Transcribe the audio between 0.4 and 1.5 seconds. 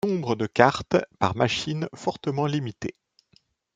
cartes par